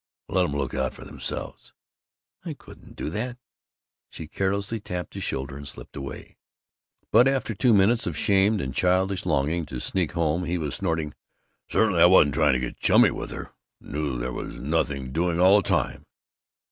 [0.29, 1.73] "Let 'em look out for 'emselves!"
[2.43, 3.37] "I couldn't do that."
[4.09, 6.37] She carelessly tapped his shoulder and slipped away.
[7.11, 11.13] But after two minutes of shamed and childish longing to sneak home he was snorting,
[11.69, 13.53] "Certainly I wasn't trying to get chummy with her!
[13.79, 16.03] Knew there was nothing doing, all the time!"